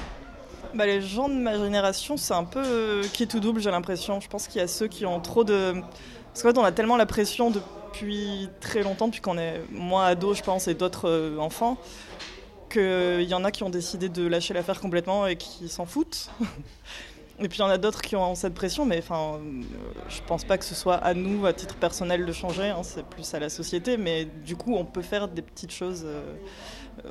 Bah, 0.75 0.85
les 0.85 1.01
gens 1.01 1.29
de 1.29 1.35
ma 1.35 1.57
génération, 1.57 2.17
c'est 2.17 2.35
un 2.35 2.45
peu 2.45 3.03
qui 3.13 3.23
est 3.25 3.27
tout 3.27 3.41
double, 3.41 3.61
j'ai 3.61 3.71
l'impression. 3.71 4.21
Je 4.21 4.29
pense 4.29 4.49
qu'il 4.49 4.61
y 4.61 4.65
a 4.65 4.69
ceux 4.69 4.89
qui 4.89 5.07
ont 5.07 5.21
trop 5.21 5.45
de. 5.45 5.75
Parce 6.33 6.43
qu'en 6.43 6.51
fait, 6.51 6.59
on 6.59 6.65
a 6.65 6.73
tellement 6.73 6.97
la 6.97 7.07
pression 7.07 7.51
depuis 7.51 8.49
très 8.61 8.83
longtemps, 8.83 9.07
depuis 9.07 9.21
qu'on 9.21 9.39
est 9.39 9.61
moi 9.71 10.07
ado, 10.07 10.35
je 10.35 10.43
pense, 10.43 10.69
et 10.69 10.75
d'autres 10.75 11.37
enfants, 11.39 11.77
qu'il 12.71 13.29
y 13.29 13.35
en 13.35 13.45
a 13.45 13.51
qui 13.51 13.63
ont 13.63 13.71
décidé 13.71 14.09
de 14.09 14.27
lâcher 14.27 14.55
l'affaire 14.55 14.81
complètement 14.81 15.27
et 15.27 15.37
qui 15.37 15.69
s'en 15.69 15.85
foutent. 15.85 16.31
et 17.41 17.49
puis 17.49 17.59
il 17.59 17.63
y 17.63 17.65
en 17.65 17.69
a 17.71 17.79
d'autres 17.79 18.03
qui 18.03 18.17
ont 18.17 18.35
cette 18.35 18.55
pression, 18.55 18.85
mais 18.85 18.99
enfin, 18.99 19.41
je 20.09 20.21
pense 20.27 20.45
pas 20.45 20.59
que 20.59 20.65
ce 20.65 20.75
soit 20.75 20.97
à 20.97 21.15
nous, 21.15 21.47
à 21.47 21.53
titre 21.53 21.75
personnel, 21.77 22.27
de 22.27 22.33
changer. 22.33 22.69
Hein, 22.69 22.83
c'est 22.83 23.05
plus 23.05 23.33
à 23.35 23.39
la 23.39 23.49
société, 23.49 23.97
mais 23.97 24.25
du 24.25 24.57
coup, 24.57 24.75
on 24.77 24.85
peut 24.85 25.03
faire 25.03 25.29
des 25.29 25.43
petites 25.43 25.73
choses. 25.73 26.05
Euh, 26.05 26.23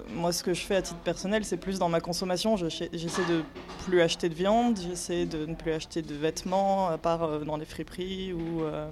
moi, 0.10 0.32
ce 0.32 0.44
que 0.44 0.54
je 0.54 0.62
fais 0.62 0.76
à 0.76 0.82
titre 0.82 1.00
personnel, 1.00 1.46
c'est 1.46 1.58
plus 1.58 1.80
dans 1.80 1.90
ma 1.90 2.00
consommation. 2.00 2.58
J'essaie 2.58 2.90
de 2.92 3.44
plus 3.86 4.02
acheter 4.02 4.30
de 4.30 4.36
viande, 4.36 4.80
j'essaie 4.80 5.26
de 5.26 5.46
ne 5.46 5.56
plus 5.56 5.72
acheter 5.72 6.02
de 6.02 6.14
vêtements, 6.14 6.90
à 6.90 6.98
part 6.98 7.24
euh, 7.24 7.40
dans 7.40 7.58
les 7.58 7.66
friperies 7.66 8.34
ou. 8.34 8.64
Euh, 8.64 8.90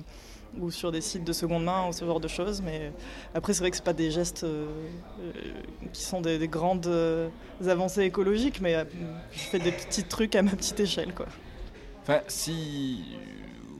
ou 0.59 0.71
sur 0.71 0.91
des 0.91 1.01
sites 1.01 1.23
de 1.23 1.33
seconde 1.33 1.63
main 1.63 1.91
ce 1.91 2.05
genre 2.05 2.19
de 2.19 2.27
choses. 2.27 2.61
Mais 2.61 2.91
après, 3.33 3.53
c'est 3.53 3.61
vrai 3.61 3.71
que 3.71 3.77
c'est 3.77 3.83
pas 3.83 3.93
des 3.93 4.11
gestes 4.11 4.45
qui 5.93 6.01
sont 6.03 6.21
des, 6.21 6.47
grandes 6.47 6.89
avancées 7.65 8.03
écologiques, 8.03 8.61
mais 8.61 8.85
je 9.31 9.39
fais 9.39 9.59
des 9.59 9.71
petits 9.71 10.03
trucs 10.03 10.35
à 10.35 10.41
ma 10.41 10.51
petite 10.51 10.79
échelle, 10.79 11.13
quoi. 11.13 11.27
Enfin, 12.03 12.21
si 12.27 13.03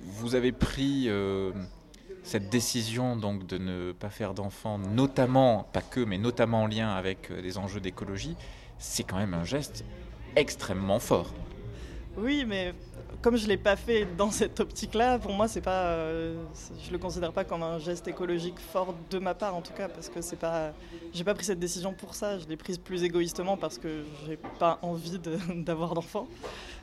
vous 0.04 0.36
avez 0.36 0.52
pris 0.52 1.10
cette 2.24 2.50
décision 2.50 3.16
donc 3.16 3.48
de 3.48 3.58
ne 3.58 3.94
pas 3.94 4.10
faire 4.10 4.34
d'enfants, 4.34 4.78
notamment, 4.78 5.68
pas 5.72 5.82
que, 5.82 6.02
mais 6.02 6.18
notamment 6.18 6.64
en 6.64 6.68
lien 6.68 6.90
avec 6.90 7.32
des 7.42 7.58
enjeux 7.58 7.80
d'écologie, 7.80 8.36
c'est 8.78 9.04
quand 9.04 9.18
même 9.18 9.34
un 9.34 9.46
geste 9.46 9.86
extrêmement 10.36 11.00
fort. 11.00 11.34
Oui, 12.18 12.46
mais 12.48 12.74
comme 13.22 13.38
je 13.38 13.44
ne 13.44 13.50
l'ai 13.50 13.58
pas 13.58 13.76
fait 13.76 14.08
dans 14.18 14.32
cette 14.32 14.60
optique-là, 14.60 15.20
pour 15.20 15.32
moi, 15.34 15.48
c'est 15.48 15.62
pas, 15.62 15.86
euh, 15.86 16.36
je 16.84 16.92
le 16.92 16.98
considère 16.98 17.32
pas 17.32 17.44
comme 17.44 17.62
un 17.62 17.78
geste 17.78 18.08
écologique 18.08 18.60
fort 18.60 18.96
de 19.12 19.20
ma 19.20 19.36
part, 19.36 19.56
en 19.56 19.62
tout 19.62 19.74
cas, 19.74 19.88
parce 19.88 20.10
que 20.10 20.22
c'est 20.22 20.36
pas, 20.36 20.74
j'ai 21.14 21.24
pas 21.24 21.36
pris 21.36 21.46
cette 21.46 21.60
décision 21.60 21.94
pour 21.94 22.16
ça. 22.16 22.40
Je 22.40 22.48
l'ai 22.48 22.58
prise 22.58 22.80
plus 22.80 23.04
égoïstement 23.04 23.56
parce 23.56 23.78
que 23.78 24.04
j'ai 24.26 24.38
pas 24.60 24.80
envie 24.82 25.20
d'avoir 25.56 25.94
d'enfants. 25.94 26.28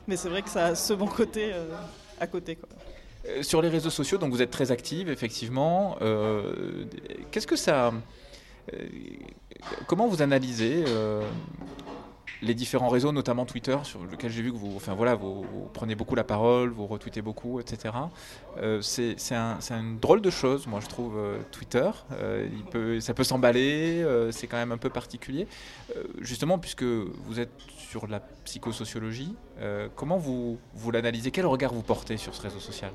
Mais 0.07 0.15
c'est 0.15 0.29
vrai 0.29 0.41
que 0.41 0.49
ça 0.49 0.67
a 0.67 0.75
ce 0.75 0.93
bon 0.93 1.07
côté 1.07 1.51
euh, 1.53 1.65
à 2.19 2.27
côté, 2.27 2.55
quoi. 2.55 2.69
Euh, 3.27 3.43
sur 3.43 3.61
les 3.61 3.69
réseaux 3.69 3.89
sociaux, 3.89 4.17
donc 4.17 4.31
vous 4.31 4.41
êtes 4.41 4.51
très 4.51 4.71
active, 4.71 5.09
effectivement. 5.09 5.97
Qu'est-ce 7.31 7.47
que 7.47 7.55
ça, 7.55 7.91
comment 9.87 10.07
vous 10.07 10.21
analysez 10.21 10.85
les 12.41 12.53
différents 12.53 12.89
réseaux, 12.89 13.11
notamment 13.11 13.45
Twitter, 13.45 13.77
sur 13.83 14.03
lequel 14.03 14.31
j'ai 14.31 14.41
vu 14.41 14.51
que 14.51 14.57
vous, 14.57 14.73
enfin 14.75 14.93
voilà, 14.93 15.15
vous, 15.15 15.45
prenez 15.73 15.95
beaucoup 15.95 16.15
la 16.15 16.23
parole, 16.23 16.69
vous 16.69 16.87
retweetez 16.87 17.21
beaucoup, 17.21 17.59
etc. 17.59 17.93
Euh, 18.57 18.81
c'est 18.81 19.15
un, 19.31 19.59
une 19.71 19.99
drôle 19.99 20.21
de 20.21 20.29
chose, 20.29 20.67
moi 20.67 20.79
je 20.81 20.87
trouve 20.87 21.17
euh, 21.17 21.39
Twitter. 21.51 21.89
Euh, 22.13 22.99
ça 22.99 23.13
peut 23.13 23.23
s'emballer, 23.23 24.05
c'est 24.31 24.47
quand 24.47 24.57
même 24.57 24.71
un 24.71 24.77
peu 24.77 24.89
particulier. 24.89 25.47
justement, 26.19 26.59
puisque 26.59 26.83
vous 26.83 27.39
êtes 27.39 27.51
sur 27.77 28.07
la 28.07 28.19
psychosociologie, 28.19 29.35
comment 29.95 30.17
vous, 30.17 30.57
vous 30.73 30.91
l'analysez? 30.91 31.31
Quel 31.31 31.45
regard 31.45 31.73
vous 31.73 31.83
portez 31.83 32.17
sur 32.17 32.35
ce 32.35 32.41
réseau 32.41 32.59
social? 32.59 32.91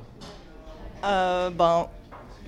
Ben, 1.02 1.88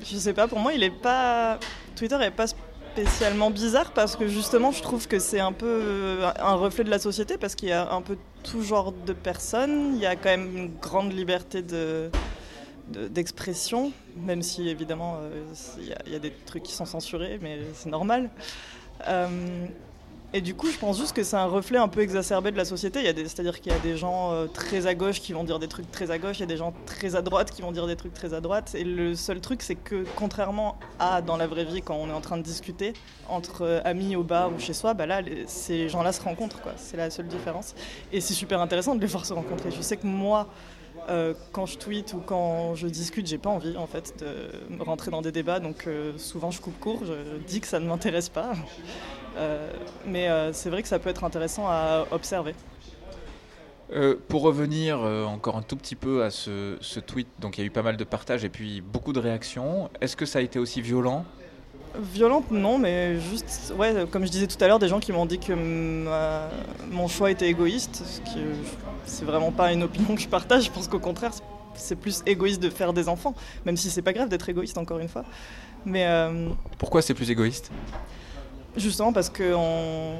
je 0.02 0.16
sais 0.16 0.34
pas. 0.34 0.48
Pour 0.48 0.58
moi, 0.58 0.72
il 0.74 0.82
est 0.82 0.90
pas 0.90 1.58
Twitter 1.96 2.18
est 2.22 2.30
pas 2.30 2.46
spécialement 2.92 3.50
bizarre 3.50 3.92
parce 3.92 4.16
que 4.16 4.28
justement 4.28 4.70
je 4.70 4.82
trouve 4.82 5.08
que 5.08 5.18
c'est 5.18 5.40
un 5.40 5.52
peu 5.52 5.66
euh, 5.66 6.30
un 6.38 6.54
reflet 6.54 6.84
de 6.84 6.90
la 6.90 6.98
société 6.98 7.38
parce 7.38 7.54
qu'il 7.54 7.70
y 7.70 7.72
a 7.72 7.90
un 7.90 8.02
peu 8.02 8.18
tout 8.42 8.62
genre 8.62 8.92
de 8.92 9.14
personnes, 9.14 9.94
il 9.94 10.00
y 10.00 10.04
a 10.04 10.14
quand 10.14 10.28
même 10.28 10.54
une 10.54 10.70
grande 10.78 11.12
liberté 11.12 11.62
de 11.62 12.10
d'expression, 12.88 13.92
même 14.16 14.42
si 14.42 14.68
évidemment 14.68 15.16
euh, 15.22 15.44
il 15.78 16.12
y, 16.12 16.16
a 16.16 16.18
des 16.18 16.32
trucs 16.44 16.64
qui 16.64 16.74
sont 16.74 16.84
censurés, 16.84 17.38
mais 17.40 17.60
c'est 17.72 17.88
normal. 17.88 18.28
Euh, 19.08 19.66
et 20.34 20.40
du 20.40 20.54
coup, 20.54 20.70
je 20.70 20.78
pense 20.78 20.98
juste 20.98 21.14
que 21.14 21.22
c'est 21.24 21.36
un 21.36 21.46
reflet 21.46 21.76
un 21.76 21.88
peu 21.88 22.00
exacerbé 22.00 22.52
de 22.52 22.56
la 22.56 22.64
société. 22.64 23.02
C'est-à-dire 23.02 23.60
qu'il 23.60 23.70
y 23.70 23.74
a 23.74 23.78
des 23.78 23.98
gens 23.98 24.32
euh, 24.32 24.46
très 24.46 24.86
à 24.86 24.94
gauche 24.94 25.20
qui 25.20 25.34
vont 25.34 25.44
dire 25.44 25.58
des 25.58 25.68
trucs 25.68 25.90
très 25.90 26.10
à 26.10 26.16
gauche, 26.18 26.38
il 26.38 26.40
y 26.40 26.44
a 26.44 26.46
des 26.46 26.56
gens 26.56 26.72
très 26.86 27.16
à 27.16 27.22
droite 27.22 27.50
qui 27.50 27.60
vont 27.60 27.70
dire 27.70 27.86
des 27.86 27.96
trucs 27.96 28.14
très 28.14 28.32
à 28.32 28.40
droite. 28.40 28.74
Et 28.74 28.84
le 28.84 29.14
seul 29.14 29.40
truc, 29.40 29.60
c'est 29.62 29.74
que 29.74 30.06
contrairement 30.16 30.78
à 30.98 31.20
dans 31.20 31.36
la 31.36 31.46
vraie 31.46 31.66
vie, 31.66 31.82
quand 31.82 31.96
on 31.96 32.08
est 32.08 32.14
en 32.14 32.22
train 32.22 32.38
de 32.38 32.42
discuter 32.42 32.94
entre 33.28 33.62
euh, 33.62 33.80
amis 33.84 34.16
au 34.16 34.22
bar 34.22 34.50
ou 34.54 34.58
chez 34.58 34.72
soi, 34.72 34.94
bah 34.94 35.04
là, 35.04 35.20
ces 35.46 35.90
gens-là 35.90 36.12
se 36.12 36.22
rencontrent. 36.22 36.60
C'est 36.76 36.96
la 36.96 37.10
seule 37.10 37.28
différence. 37.28 37.74
Et 38.10 38.22
c'est 38.22 38.34
super 38.34 38.60
intéressant 38.62 38.94
de 38.94 39.02
les 39.02 39.06
voir 39.08 39.26
se 39.26 39.34
rencontrer. 39.34 39.70
Je 39.70 39.82
sais 39.82 39.98
que 39.98 40.06
moi, 40.06 40.48
euh, 41.10 41.34
quand 41.52 41.66
je 41.66 41.76
tweete 41.76 42.14
ou 42.14 42.22
quand 42.24 42.74
je 42.74 42.86
discute, 42.86 43.26
j'ai 43.26 43.36
pas 43.36 43.50
envie 43.50 43.76
en 43.76 43.86
fait 43.86 44.14
de 44.20 44.82
rentrer 44.82 45.10
dans 45.10 45.20
des 45.20 45.32
débats, 45.32 45.60
donc 45.60 45.88
souvent 46.16 46.50
je 46.50 46.60
coupe 46.60 46.78
court, 46.78 47.02
je 47.04 47.38
dis 47.46 47.60
que 47.60 47.66
ça 47.66 47.80
ne 47.80 47.86
m'intéresse 47.86 48.28
pas. 48.28 48.52
Euh, 49.36 49.70
mais 50.06 50.28
euh, 50.28 50.52
c'est 50.52 50.70
vrai 50.70 50.82
que 50.82 50.88
ça 50.88 50.98
peut 50.98 51.10
être 51.10 51.24
intéressant 51.24 51.66
à 51.66 52.06
observer. 52.10 52.54
Euh, 53.92 54.16
pour 54.28 54.42
revenir 54.42 55.00
encore 55.00 55.56
un 55.56 55.62
tout 55.62 55.76
petit 55.76 55.96
peu 55.96 56.24
à 56.24 56.30
ce, 56.30 57.00
tweet, 57.00 57.28
donc 57.40 57.58
il 57.58 57.60
y 57.60 57.64
a 57.64 57.66
eu 57.66 57.70
pas 57.70 57.82
mal 57.82 57.96
de 57.96 58.04
partages 58.04 58.44
et 58.44 58.48
puis 58.48 58.80
beaucoup 58.80 59.12
de 59.12 59.20
réactions. 59.20 59.90
Est-ce 60.00 60.16
que 60.16 60.24
ça 60.24 60.38
a 60.38 60.42
été 60.42 60.58
aussi 60.58 60.80
violent? 60.80 61.24
Violente, 61.98 62.50
non, 62.50 62.78
mais 62.78 63.20
juste, 63.20 63.74
ouais, 63.76 64.06
comme 64.10 64.24
je 64.24 64.30
disais 64.30 64.46
tout 64.46 64.56
à 64.64 64.66
l'heure, 64.66 64.78
des 64.78 64.88
gens 64.88 64.98
qui 64.98 65.12
m'ont 65.12 65.26
dit 65.26 65.38
que 65.38 65.52
mon 66.90 67.06
choix 67.06 67.30
était 67.30 67.48
égoïste, 67.48 68.02
ce 68.06 68.20
qui 68.20 68.38
c'est 69.04 69.26
vraiment 69.26 69.52
pas 69.52 69.72
une 69.72 69.82
opinion 69.82 70.14
que 70.14 70.22
je 70.22 70.28
partage. 70.28 70.64
Je 70.64 70.70
pense 70.70 70.88
qu'au 70.88 71.00
contraire, 71.00 71.32
c'est 71.74 71.96
plus 71.96 72.22
égoïste 72.24 72.62
de 72.62 72.70
faire 72.70 72.94
des 72.94 73.10
enfants, 73.10 73.34
même 73.66 73.76
si 73.76 73.90
c'est 73.90 74.00
pas 74.00 74.14
grave 74.14 74.30
d'être 74.30 74.48
égoïste, 74.48 74.78
encore 74.78 75.00
une 75.00 75.08
fois. 75.08 75.24
Mais 75.84 76.08
pourquoi 76.78 77.02
c'est 77.02 77.12
plus 77.12 77.30
égoïste? 77.30 77.70
Justement 78.76 79.12
parce 79.12 79.28
qu'on 79.28 80.16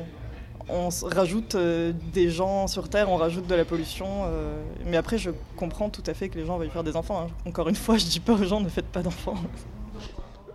on 0.69 0.89
rajoute 1.03 1.55
euh, 1.55 1.93
des 2.13 2.31
gens 2.31 2.67
sur 2.67 2.89
Terre, 2.89 3.11
on 3.11 3.17
rajoute 3.17 3.47
de 3.47 3.55
la 3.55 3.65
pollution. 3.65 4.07
Euh, 4.27 4.63
mais 4.87 4.97
après, 4.97 5.19
je 5.19 5.31
comprends 5.57 5.91
tout 5.91 6.03
à 6.07 6.15
fait 6.15 6.29
que 6.29 6.39
les 6.39 6.45
gens 6.45 6.59
veuillent 6.59 6.71
faire 6.71 6.85
des 6.85 6.97
enfants. 6.97 7.27
Hein. 7.27 7.49
Encore 7.49 7.69
une 7.69 7.77
fois, 7.77 7.97
je 7.99 8.07
dis 8.07 8.21
pas 8.21 8.33
aux 8.33 8.45
gens 8.45 8.61
ne 8.61 8.69
faites 8.69 8.87
pas 8.87 9.03
d'enfants. 9.03 9.37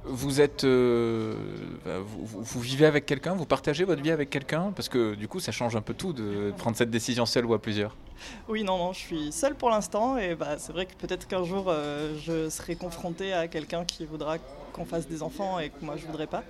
Vous 0.06 0.40
êtes, 0.40 0.64
euh, 0.64 1.36
vous, 2.16 2.62
vivez 2.62 2.86
avec 2.86 3.06
quelqu'un, 3.06 3.34
vous 3.34 3.46
partagez 3.46 3.84
votre 3.84 4.02
vie 4.02 4.12
avec 4.12 4.30
quelqu'un, 4.30 4.72
parce 4.74 4.88
que 4.88 5.16
du 5.16 5.28
coup, 5.28 5.42
ça 5.42 5.52
change 5.52 5.76
un 5.76 5.82
peu 5.82 5.94
tout 5.94 6.14
de 6.14 6.54
prendre 6.58 6.78
cette 6.78 6.90
décision 6.90 7.26
seule 7.26 7.46
ou 7.46 7.54
à 7.54 7.62
plusieurs. 7.62 7.94
Oui, 8.50 8.64
non, 8.64 8.78
non, 8.78 8.94
je 8.94 9.00
suis 9.00 9.32
seule 9.32 9.56
pour 9.56 9.70
l'instant, 9.70 10.18
et 10.18 10.36
bah, 10.36 10.58
c'est 10.58 10.72
vrai 10.72 10.86
que 10.86 10.94
peut-être 10.94 11.28
qu'un 11.28 11.44
jour, 11.44 11.74
je 12.26 12.50
serai 12.50 12.76
confrontée 12.76 13.34
à 13.34 13.48
quelqu'un 13.48 13.84
qui 13.86 14.06
voudra 14.06 14.38
qu'on 14.78 14.86
fasse 14.86 15.08
des 15.08 15.24
enfants 15.24 15.60
et 15.60 15.70
que 15.70 15.84
moi 15.84 15.96
je 15.98 16.06
voudrais 16.06 16.28
pas. 16.28 16.44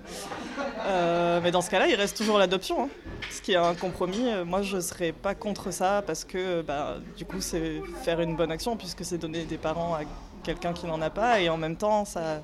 Euh, 0.86 1.40
mais 1.42 1.50
dans 1.50 1.62
ce 1.62 1.70
cas-là, 1.70 1.88
il 1.88 1.94
reste 1.94 2.16
toujours 2.16 2.38
l'adoption, 2.38 2.84
hein. 2.84 2.88
ce 3.30 3.40
qui 3.40 3.52
est 3.52 3.56
un 3.56 3.74
compromis. 3.74 4.30
Moi, 4.44 4.62
je 4.62 4.80
serais 4.80 5.12
pas 5.12 5.34
contre 5.34 5.70
ça 5.70 6.02
parce 6.06 6.24
que 6.24 6.62
bah, 6.62 6.96
du 7.16 7.24
coup, 7.24 7.40
c'est 7.40 7.80
faire 8.04 8.20
une 8.20 8.36
bonne 8.36 8.52
action 8.52 8.76
puisque 8.76 9.04
c'est 9.04 9.18
donner 9.18 9.44
des 9.44 9.58
parents 9.58 9.94
à 9.94 10.00
quelqu'un 10.44 10.72
qui 10.72 10.86
n'en 10.86 11.00
a 11.00 11.10
pas 11.10 11.40
et 11.40 11.48
en 11.48 11.56
même 11.56 11.76
temps, 11.76 12.04
ça, 12.04 12.42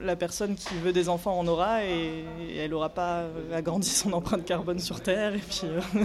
la 0.00 0.16
personne 0.16 0.54
qui 0.54 0.74
veut 0.74 0.92
des 0.92 1.08
enfants 1.08 1.38
en 1.38 1.46
aura 1.46 1.84
et, 1.84 2.24
elle 2.56 2.70
n'aura 2.70 2.88
pas 2.88 3.24
agrandi 3.52 3.88
son 3.88 4.12
empreinte 4.12 4.44
carbone 4.44 4.78
sur 4.78 5.00
Terre 5.02 5.34
et 5.34 5.38
puis. 5.38 5.62
Euh, 5.64 5.80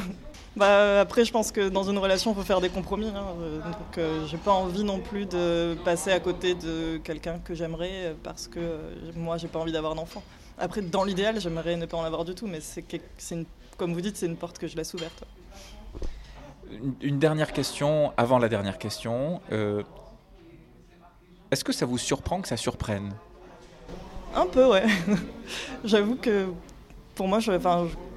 bah, 0.56 1.02
après, 1.02 1.26
je 1.26 1.32
pense 1.34 1.52
que 1.52 1.68
dans 1.68 1.84
une 1.84 1.98
relation, 1.98 2.32
il 2.32 2.36
faut 2.36 2.44
faire 2.44 2.62
des 2.62 2.70
compromis. 2.70 3.10
Hein. 3.10 3.26
Euh, 3.42 3.60
donc, 3.60 3.98
euh, 3.98 4.26
j'ai 4.28 4.38
pas 4.38 4.54
envie 4.54 4.86
non 4.86 5.00
plus 5.00 5.26
de 5.26 5.76
passer 5.84 6.12
à 6.12 6.20
côté 6.20 6.56
de 6.56 6.98
quelqu'un 7.04 7.40
que 7.40 7.54
j'aimerais 7.54 8.06
euh, 8.06 8.14
parce 8.24 8.48
que 8.48 8.80
moi, 9.16 9.38
j'ai 9.38 9.50
pas 9.50 9.60
envie 9.60 9.74
d'avoir 9.74 9.96
d'enfant. 9.96 10.24
Après, 10.58 10.82
dans 10.82 11.04
l'idéal, 11.04 11.42
j'aimerais 11.42 11.76
ne 11.76 11.86
pas 11.86 11.98
en 11.98 12.04
avoir 12.04 12.24
du 12.24 12.36
tout, 12.36 12.48
mais 12.48 12.62
c'est, 12.62 12.86
une, 13.32 13.46
comme 13.78 13.94
vous 13.94 14.00
dites, 14.00 14.16
c'est 14.16 14.28
une 14.28 14.38
porte 14.38 14.58
que 14.58 14.68
je 14.68 14.78
laisse 14.78 14.94
ouverte. 14.94 15.26
Une, 17.02 17.20
dernière 17.20 17.52
question, 17.52 18.14
avant 18.16 18.40
la 18.40 18.48
dernière 18.48 18.78
question. 18.78 19.42
est-ce 21.52 21.64
que 21.66 21.74
ça 21.74 21.86
vous 21.86 21.98
surprend 21.98 22.42
que 22.42 22.48
ça 22.48 22.58
surprenne? 22.58 23.14
Un 24.34 24.46
peu, 24.46 24.66
ouais. 24.68 24.86
J'avoue 25.84 26.16
que 26.16 26.48
pour 27.14 27.28
moi, 27.28 27.40
je, 27.40 27.52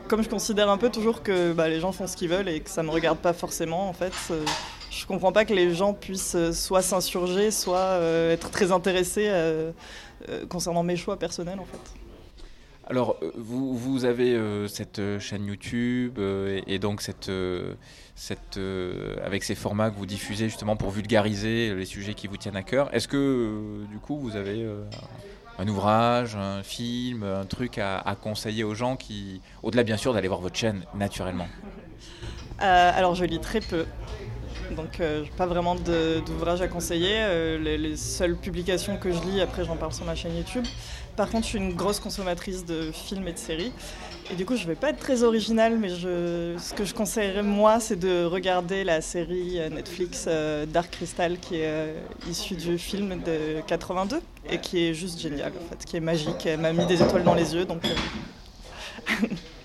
comme 0.09 0.23
je 0.23 0.29
considère 0.29 0.69
un 0.71 0.79
peu 0.79 0.91
toujours 0.91 1.23
que 1.23 1.53
bah, 1.53 1.69
les 1.69 1.81
gens 1.81 1.93
font 1.93 2.07
ce 2.07 2.17
qu'ils 2.17 2.31
veulent 2.31 2.49
et 2.49 2.61
que 2.61 2.71
ça 2.71 2.83
me 2.83 2.91
regarde 2.91 3.19
pas 3.19 3.33
forcément, 3.33 3.89
en 3.89 3.93
fait, 3.93 4.13
euh, 4.31 4.45
je 4.91 5.07
comprends 5.07 5.31
pas 5.31 5.45
que 5.45 5.55
les 5.55 5.75
gens 5.75 5.93
puissent 5.93 6.35
euh, 6.35 6.53
soit 6.53 6.83
s'insurger, 6.83 7.51
soit 7.51 7.77
euh, 7.79 8.33
être 8.33 8.51
très 8.51 8.73
intéressés 8.73 9.31
concernant 10.49 10.83
mes 10.83 10.97
choix 10.97 11.17
personnels, 11.17 11.61
en 11.61 11.65
fait. 11.65 11.79
Alors, 12.91 13.21
vous, 13.37 14.07
avez 14.07 14.41
cette 14.67 15.01
chaîne 15.19 15.45
YouTube 15.45 16.19
et, 16.67 16.79
donc 16.79 17.03
cette, 17.03 17.31
cette, 18.15 18.59
avec 19.23 19.45
ces 19.45 19.55
formats 19.55 19.91
que 19.91 19.97
vous 19.97 20.07
diffusez 20.07 20.49
justement 20.49 20.75
pour 20.75 20.91
vulgariser 20.91 21.75
les 21.75 21.85
sujets 21.85 22.15
qui 22.15 22.27
vous 22.27 22.39
tiennent 22.39 22.57
à 22.57 22.63
cœur. 22.63 22.93
Est-ce 22.95 23.07
que 23.07 23.85
du 23.91 23.99
coup 23.99 24.19
vous 24.19 24.37
avez 24.37 24.67
un 25.59 25.67
ouvrage, 25.69 26.37
un 26.37 26.63
film, 26.63 27.25
un 27.25 27.45
truc 27.45 27.79
à, 27.79 28.17
conseiller 28.21 28.65
aux 28.65 28.75
gens 28.75 28.97
qui, 28.97 29.41
au-delà 29.63 29.83
bien 29.83 29.97
sûr 29.97 30.15
d'aller 30.15 30.29
voir 30.29 30.41
votre 30.41 30.57
chaîne 30.57 30.85
naturellement 30.95 31.49
euh, 32.63 32.91
Alors 32.95 33.15
je 33.15 33.25
lis 33.25 33.41
très 33.41 33.61
peu. 33.61 33.85
Donc 34.77 35.01
euh, 35.01 35.25
pas 35.37 35.47
vraiment 35.47 35.75
d'ouvrage 35.75 36.61
à 36.61 36.69
conseiller. 36.69 37.15
Euh, 37.15 37.59
les, 37.59 37.97
seules 37.97 38.37
publications 38.37 38.97
que 38.97 39.11
je 39.13 39.21
lis, 39.23 39.41
après 39.41 39.65
j'en 39.65 39.77
parle 39.77 39.93
sur 39.93 40.05
ma 40.05 40.15
chaîne 40.15 40.37
YouTube. 40.37 40.65
Par 41.17 41.31
contre, 41.31 41.45
je 41.45 41.51
suis 41.51 41.59
une 41.59 41.75
grosse 41.75 41.99
consommatrice 41.99 42.65
de 42.65 42.93
films 42.93 43.27
et 43.27 43.33
de 43.33 43.39
séries. 43.39 43.73
Et 44.31 44.35
du 44.35 44.45
coup, 44.45 44.57
je 44.57 44.67
vais 44.67 44.75
pas 44.75 44.91
être 44.91 44.99
très 44.99 45.23
originale, 45.23 45.79
mais 45.79 45.89
ce 45.89 46.75
que 46.75 46.85
je 46.85 46.95
conseillerais 46.95 47.43
moi, 47.43 47.81
c'est 47.81 47.99
de 47.99 48.25
regarder 48.25 48.85
la 48.85 49.01
série 49.01 49.59
euh, 49.59 49.71
Netflix 49.71 50.27
euh, 50.29 50.67
Dark 50.67 50.91
Crystal, 50.91 51.39
qui 51.39 51.57
est 51.57 51.95
issue 52.31 52.55
du 52.55 52.79
film 52.79 53.21
de 53.23 53.61
82 53.67 54.21
et 54.51 54.59
qui 54.59 54.87
est 54.87 54.95
juste 54.95 55.19
génial, 55.19 55.53
en 55.57 55.69
fait, 55.71 55.85
qui 55.85 55.97
est 55.97 56.01
magique. 56.01 56.47
Elle 56.47 56.61
m'a 56.61 56.73
mis 56.73 56.87
des 56.87 57.03
étoiles 57.03 57.25
dans 57.25 57.35
les 57.35 57.55
yeux, 57.55 57.65
donc. 57.65 57.83